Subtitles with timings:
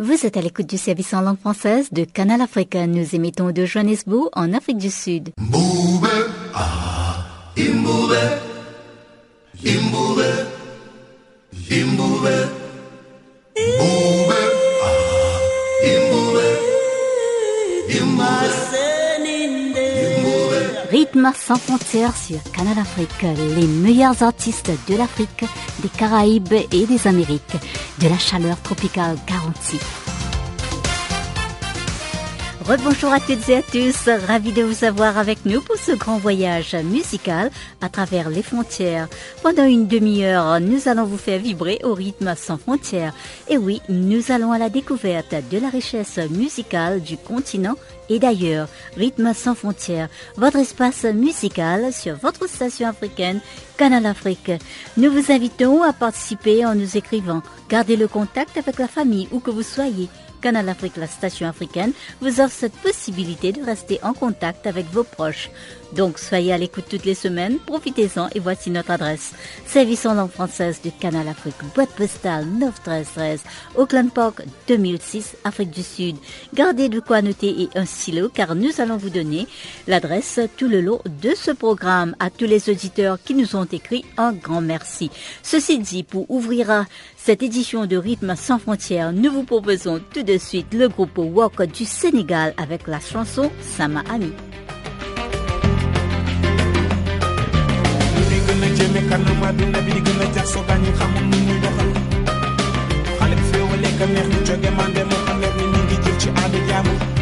[0.00, 2.86] Vous êtes à l'écoute du service en langue française de Canal Africa.
[2.86, 5.30] Nous émettons de Johannesburg en Afrique du Sud.
[20.90, 23.22] Rythme sans frontières sur Canal Afrique,
[23.56, 25.44] les meilleurs artistes de l'Afrique,
[25.82, 27.56] des Caraïbes et des Amériques,
[28.00, 29.80] de la chaleur tropicale garantie.
[32.64, 36.16] Rebonjour à toutes et à tous, ravi de vous avoir avec nous pour ce grand
[36.16, 37.50] voyage musical
[37.82, 39.08] à travers les frontières.
[39.42, 43.14] Pendant une demi-heure, nous allons vous faire vibrer au rythme sans frontières.
[43.48, 47.76] Et oui, nous allons à la découverte de la richesse musicale du continent
[48.08, 53.40] et d'ailleurs, Rythme sans frontières, votre espace musical sur votre station africaine
[53.76, 54.52] Canal Afrique.
[54.96, 57.42] Nous vous invitons à participer en nous écrivant.
[57.68, 60.08] Gardez le contact avec la famille où que vous soyez.
[60.40, 65.04] Canal Afrique, la station africaine, vous offre cette possibilité de rester en contact avec vos
[65.04, 65.50] proches.
[65.94, 69.32] Donc soyez à l'écoute toutes les semaines, profitez-en et voici notre adresse.
[69.66, 73.42] Service en langue française du Canal Afrique, boîte postale 9313,
[73.76, 76.16] Auckland Park 2006, Afrique du Sud.
[76.54, 79.46] Gardez de quoi noter et un stylo car nous allons vous donner
[79.86, 82.14] l'adresse tout le long de ce programme.
[82.20, 85.10] À tous les auditeurs qui nous ont écrit, un grand merci.
[85.42, 86.84] Ceci dit, pour ouvrir
[87.16, 91.62] cette édition de Rythme sans frontières, nous vous proposons tout de suite le groupe Walk
[91.62, 94.32] du Sénégal avec la chanson Sama Ami.
[98.66, 101.90] Jëme kanam àdduna bi gën a jax soo gaañu xamul nu muy doxal.
[103.18, 106.58] Xale bi féewale ka neex ñu jóge mande moo leer ni ñu ngi ci aada
[106.68, 107.17] jaamu.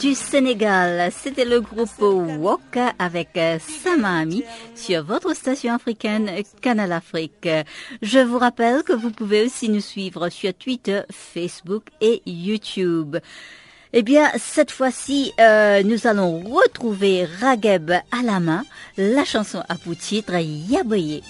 [0.00, 4.44] Du Sénégal, c'était le groupe Woka avec Samami
[4.74, 6.30] sur votre station africaine
[6.60, 7.48] Canal Afrique.
[8.02, 13.16] Je vous rappelle que vous pouvez aussi nous suivre sur Twitter, Facebook et YouTube.
[13.92, 18.62] Eh bien, cette fois-ci, euh, nous allons retrouver Rageb Alama,
[18.96, 21.22] la chanson à bout titre Yaboye.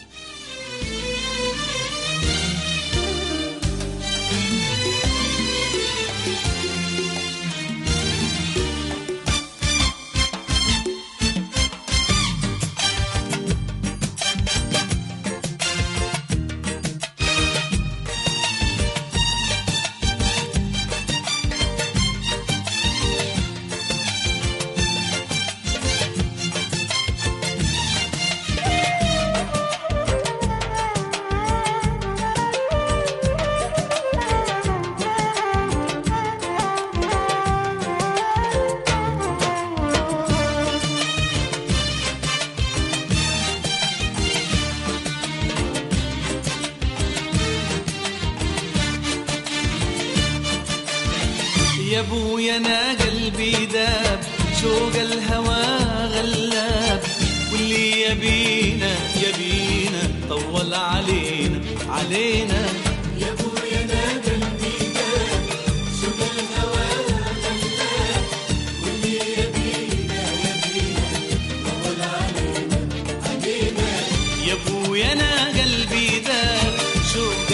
[74.53, 76.75] يا ابويا أنا قلبي داب
[77.13, 77.52] شوق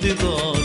[0.00, 0.59] de dó.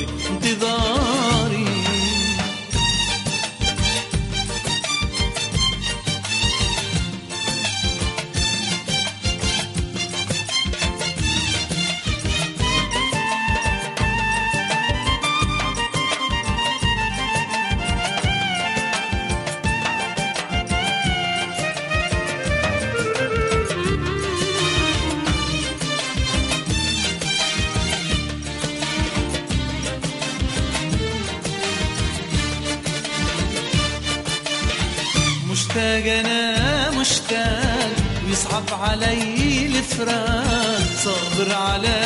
[39.96, 42.00] الفراق صابر على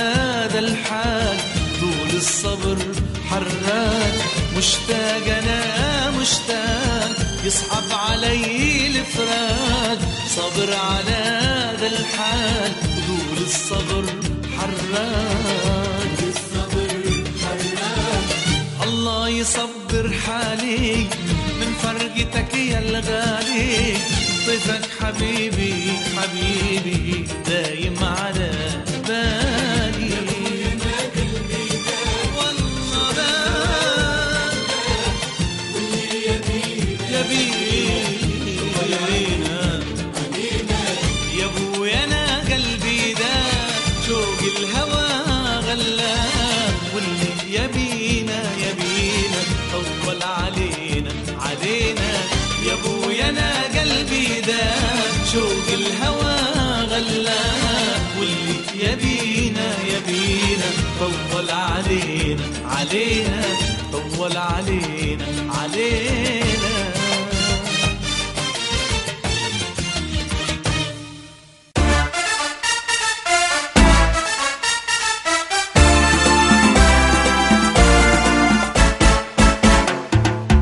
[0.54, 1.38] ذا الحال.
[1.82, 2.78] طول الصبر
[3.30, 4.18] حراك
[4.58, 7.16] مشتاق أنا مشتاق.
[7.46, 10.00] يصعب علي الفراق
[10.36, 11.24] صبر على
[11.80, 12.72] ذا الحال.
[13.08, 14.06] طول الصبر
[14.58, 16.90] حراك الصبر
[17.44, 18.28] حراك
[18.84, 21.08] الله يصبر حالي
[21.60, 23.98] من فرقتك يا الغالي
[24.50, 25.74] طيفك حبيبي
[26.18, 28.52] حبيبي دايم على
[29.08, 29.49] بالي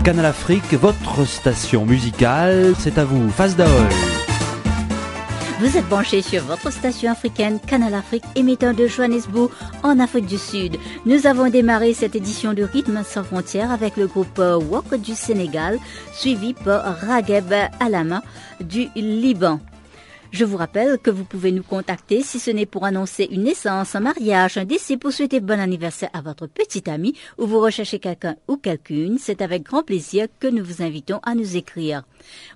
[0.03, 4.16] Canal Afrique, votre station musicale, c'est à vous, Face d'Aol.
[5.59, 9.49] Vous êtes branchés sur votre station africaine Canal Afrique émettant de Johannesburg
[9.81, 10.77] en Afrique du Sud.
[11.07, 15.79] Nous avons démarré cette édition de Rythme sans frontières avec le groupe Wok du Sénégal,
[16.13, 18.21] suivi par Rageb Alama
[18.59, 19.59] du Liban.
[20.31, 23.95] Je vous rappelle que vous pouvez nous contacter si ce n'est pour annoncer une naissance,
[23.95, 27.99] un mariage, un décès, pour souhaiter bon anniversaire à votre petit ami ou vous recherchez
[27.99, 29.17] quelqu'un ou quelqu'une.
[29.19, 32.03] C'est avec grand plaisir que nous vous invitons à nous écrire.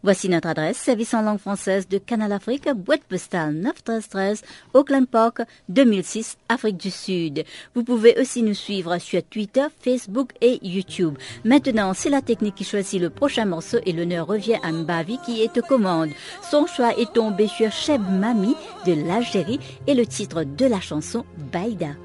[0.04, 4.42] Voici notre adresse, service en langue française de Canal Afrique, boîte postale 9313,
[4.74, 7.46] Auckland Park, 2006, Afrique du Sud.
[7.74, 11.18] Vous pouvez aussi nous suivre sur Twitter, Facebook et YouTube.
[11.46, 15.42] Maintenant, c'est la technique qui choisit le prochain morceau et l'honneur revient à Mbavi qui
[15.42, 16.12] est aux commandes.
[16.50, 21.25] Son choix est tombé sur Cheb Mami de l'Algérie et le titre de la chanson
[21.53, 21.97] Baïda.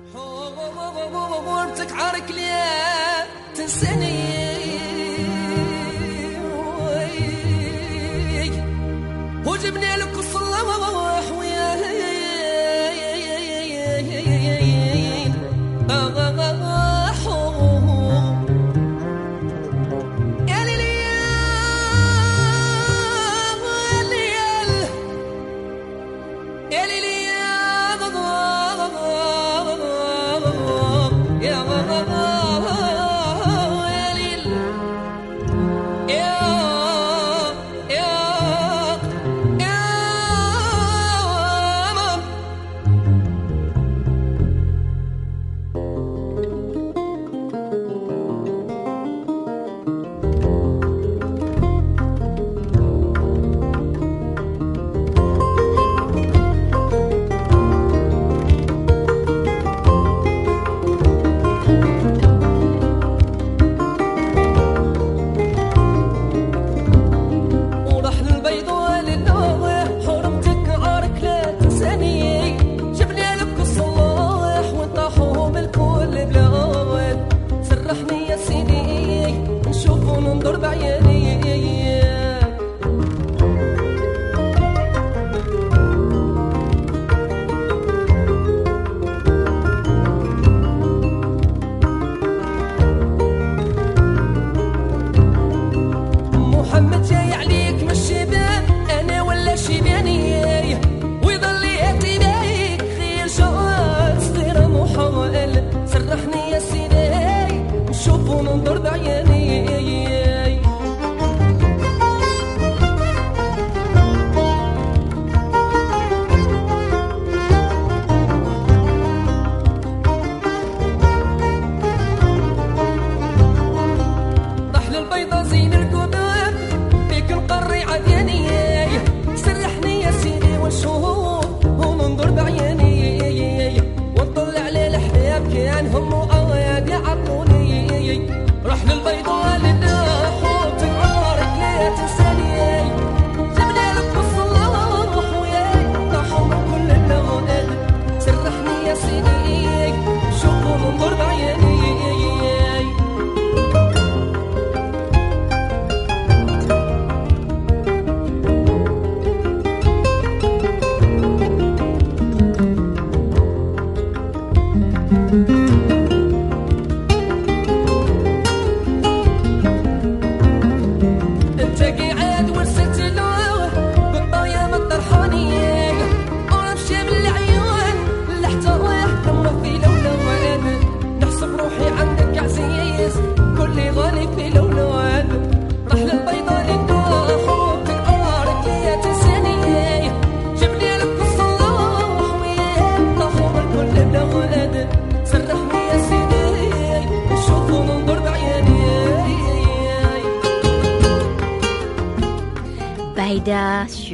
[9.46, 10.15] وجبنا لك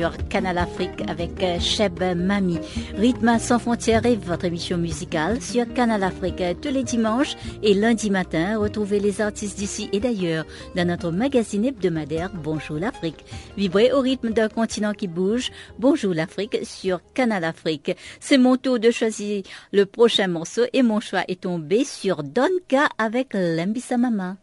[0.02, 2.58] Sur Canal Afrique avec euh, Cheb Mami.
[2.96, 8.10] Rythme sans frontières est votre émission musicale sur Canal Afrique tous les dimanches et lundi
[8.10, 8.58] matin.
[8.58, 10.44] Retrouvez les artistes d'ici et d'ailleurs
[10.74, 13.24] dans notre magazine hebdomadaire Bonjour l'Afrique.
[13.56, 15.52] Vibrez au rythme d'un continent qui bouge.
[15.78, 17.92] Bonjour l'Afrique sur Canal Afrique.
[18.18, 22.88] C'est mon tour de choisir le prochain morceau et mon choix est tombé sur Donka
[22.98, 24.36] avec Lembisa Mama.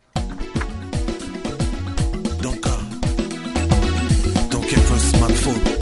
[5.35, 5.78] for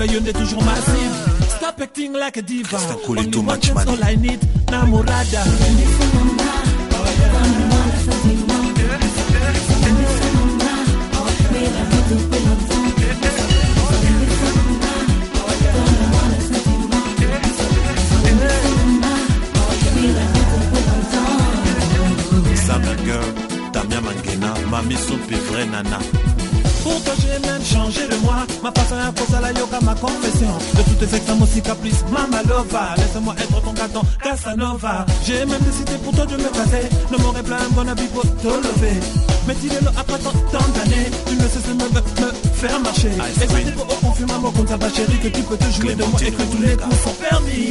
[0.00, 1.14] bambula na bambula yo nde toujours massive
[1.56, 3.90] stop acting like a diva et Only too one much money.
[3.90, 4.40] all I need
[4.70, 5.44] na murada
[22.66, 23.34] Summer girl,
[24.00, 26.29] Mangena, Mami Soupe, vrai nana.
[26.82, 30.52] Pourquoi j'ai même changé de moi Ma façon à cause à la yoga, ma confession
[30.74, 35.60] De toutes tes extrêmes aussi caprice, Mama Lova Laisse-moi être ton gâteau, Casanova J'ai même
[35.60, 38.96] décidé pour toi de me caser Ne m'aurais plein gonna be pour te lever
[39.46, 43.42] Mais dis-le après tant tant d'années Tu ne cesses de me, me faire marcher Ice
[43.42, 45.70] Et ça t'est pour au confirme mon compte, ça va chérie Que tu peux te
[45.80, 47.70] jouer de moi et que tous les coups sont permis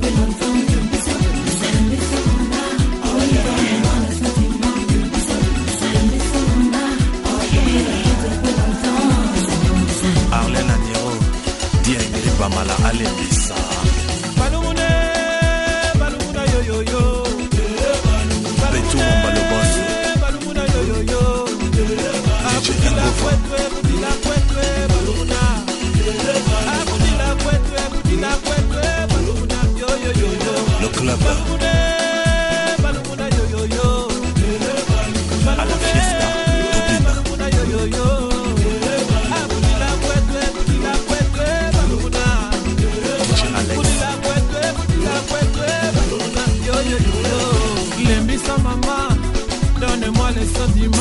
[0.00, 0.45] been unfair.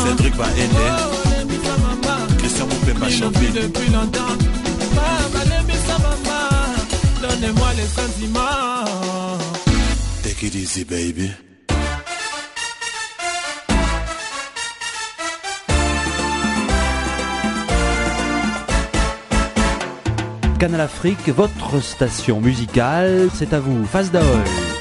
[0.05, 3.47] Cédric lembisa mama, Christian Moupemba Champi.
[3.53, 4.37] depuis longtemps.
[7.21, 9.44] Donne-moi les sentiments.
[20.59, 24.74] Canal Afrique, votre station musicale, c'est à vous, Face d'Aol.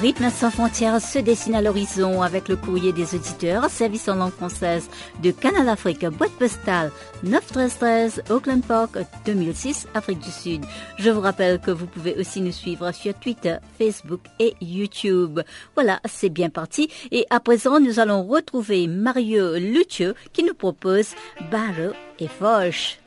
[0.00, 4.32] Rythme sans frontières se dessine à l'horizon avec le courrier des auditeurs, service en langue
[4.32, 4.88] française
[5.22, 6.90] de Canal Afrique, boîte postale
[7.22, 10.64] 9313 Auckland Park 2006, Afrique du Sud.
[10.96, 15.40] Je vous rappelle que vous pouvez aussi nous suivre sur Twitter, Facebook et YouTube.
[15.74, 16.88] Voilà, c'est bien parti.
[17.10, 21.14] Et à présent, nous allons retrouver Mario Luthieu qui nous propose
[21.50, 22.98] Barreau et Foch.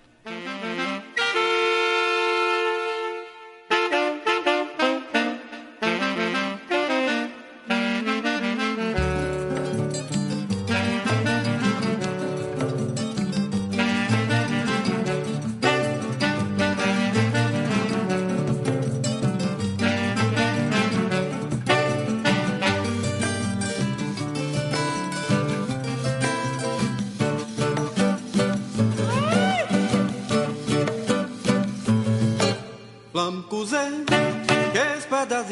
[33.65, 35.45] Que espadas é espada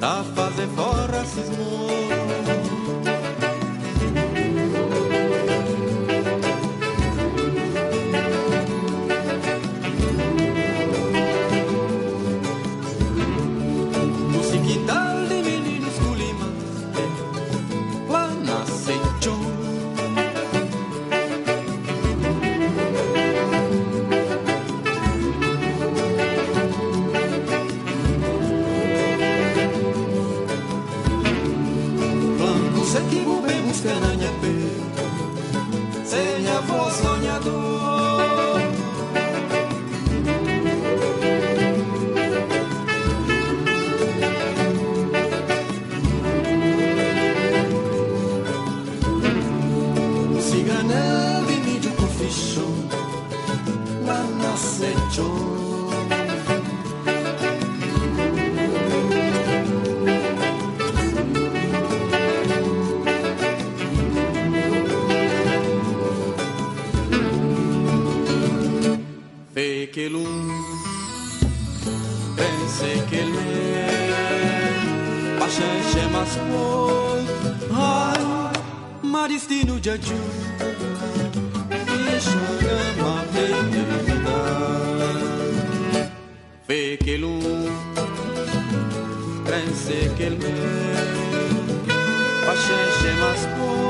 [0.00, 1.03] tá fazendo fora.
[34.04, 34.53] na minha.
[93.34, 93.83] gospel.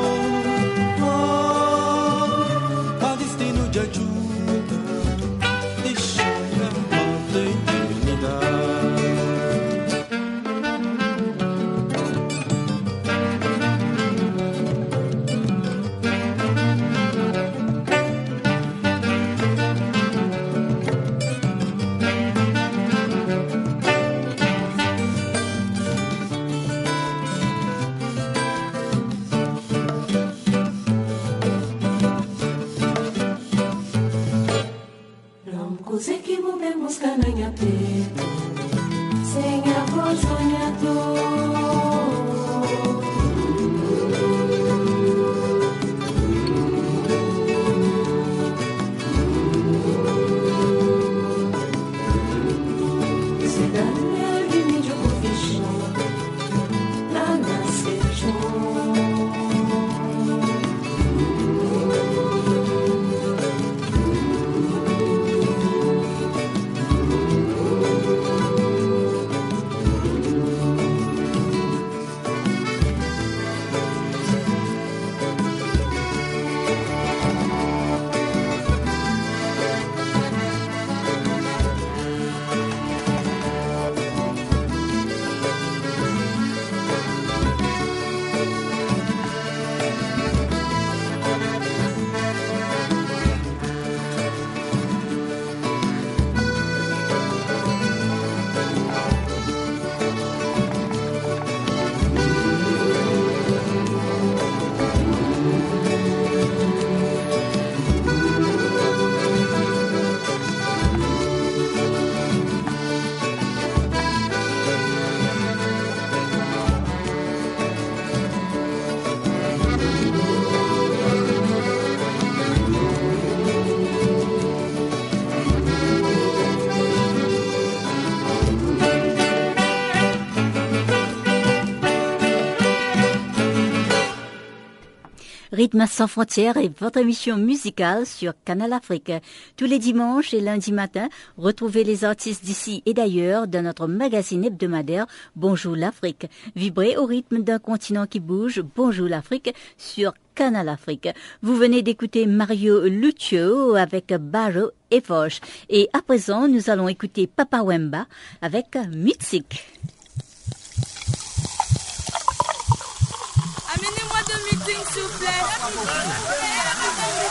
[135.55, 139.13] Rythme sans frontières est votre émission musicale sur Canal Afrique.
[139.57, 144.45] Tous les dimanches et lundis matin, retrouvez les artistes d'ici et d'ailleurs dans notre magazine
[144.45, 146.27] hebdomadaire Bonjour l'Afrique.
[146.57, 148.65] Vibrez au rythme d'un continent qui bouge.
[148.75, 151.09] Bonjour l'Afrique sur Canal Afrique.
[151.41, 155.41] Vous venez d'écouter Mario Lucio avec Barrow et Foch.
[155.69, 158.09] Et à présent, nous allons écouter Papa Wemba
[158.43, 159.65] avec Mutsik.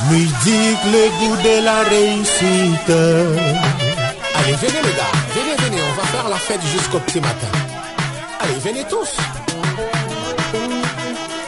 [0.09, 2.89] Musique, le goût de la réussite.
[4.35, 7.47] Allez, venez les gars, venez, venez, on va faire la fête jusqu'au petit matin.
[8.41, 9.11] Allez, venez tous.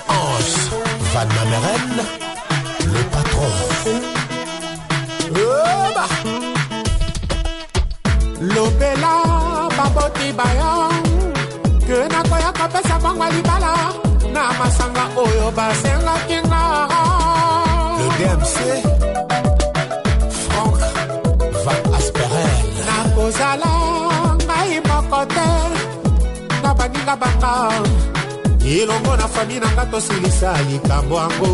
[0.08, 0.56] Ange,
[1.14, 2.06] Van Mameren,
[2.94, 3.50] le patron.
[5.38, 6.08] Oh, bah.
[8.42, 9.14] lobela
[9.78, 10.90] baboti bayo
[11.88, 14.05] ke nakoya kopesa bango libala
[14.36, 16.64] na masanga oyo basengaki nga
[18.00, 18.56] Le DMC,
[20.44, 20.80] Franck
[21.64, 22.68] Van Asperel.
[22.88, 23.74] nakozala
[24.46, 25.50] ngai moko te
[26.64, 27.54] na baninga banga.
[28.76, 31.52] Elongo na fami na nga tosilisa likambo yango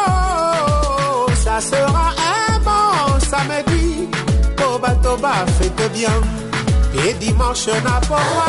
[0.00, 2.07] Oh, ça sera
[5.18, 6.20] bato bafete bien.
[7.06, 8.46] Et dimanche na pourquoi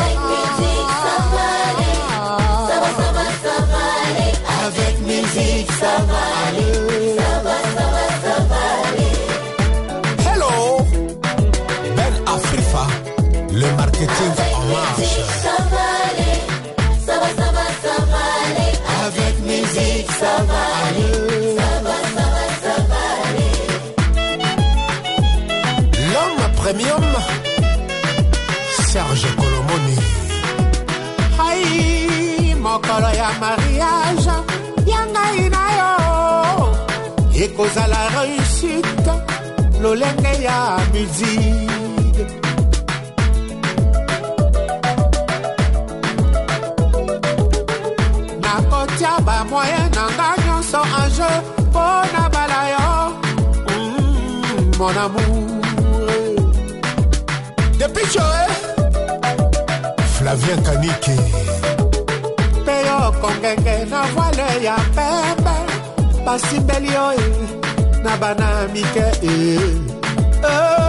[37.60, 39.12] ekozala réussite
[39.82, 42.26] lolenge ya musike
[48.42, 52.88] nakotia bamoye na nga nyonso enjeu mpo na bala yo.
[53.70, 55.38] Mm, mon amour.
[57.80, 58.46] Depuis Joe,
[60.16, 61.18] Flavien Kaniki.
[62.62, 65.09] mpe yo kongenge na voile ya pembe
[66.30, 69.36] basimbeli oyo e, na bana mike e
[70.44, 70.80] oh.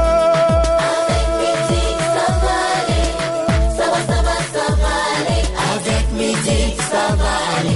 [3.76, 5.38] Savale, Savale,
[5.72, 7.69] avec Midi Savale.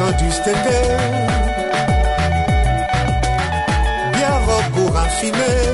[0.00, 0.30] Du
[4.48, 5.36] au goût raffiné.
[5.36, 5.69] Bière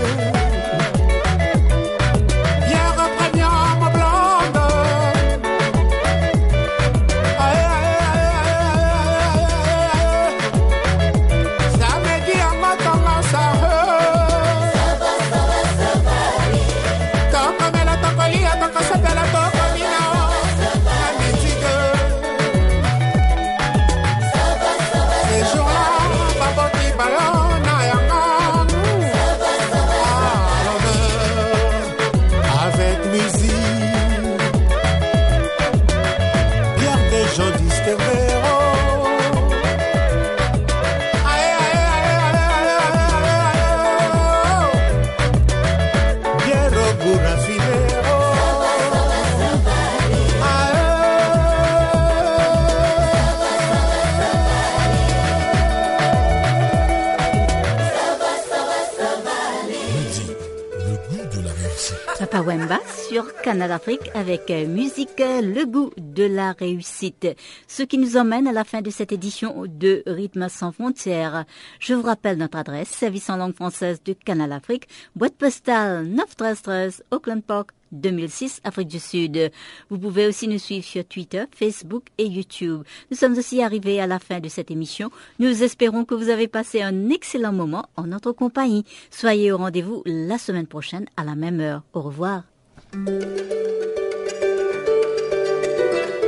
[62.37, 62.37] réussite.
[62.37, 67.29] Papa Wemba sur Canal Afrique avec euh, musique euh, Le goût de la réussite.
[67.67, 71.45] Ce qui nous emmène à la fin de cette édition de Rythme sans frontières.
[71.81, 77.05] Je vous rappelle notre adresse, service en langue française de Canal Afrique, boîte postale 91313
[77.11, 79.51] Auckland Park 2006 Afrique du Sud.
[79.91, 82.83] Vous pouvez aussi nous suivre sur Twitter, Facebook et YouTube.
[83.11, 85.11] Nous sommes aussi arrivés à la fin de cette émission.
[85.39, 88.85] Nous espérons que vous avez passé un excellent moment en notre compagnie.
[89.11, 91.83] Soyez au rendez-vous la semaine prochaine à la même heure.
[91.93, 92.43] Au revoir.